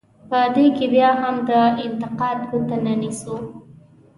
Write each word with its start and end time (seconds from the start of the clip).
په 0.29 0.39
دې 0.55 0.65
کې 0.75 0.85
بیا 0.93 1.09
هم 1.21 1.35
د 1.49 1.51
انتقاد 1.85 2.37
ګوته 2.49 2.77
نه 2.85 2.93
نیسو. 3.01 3.35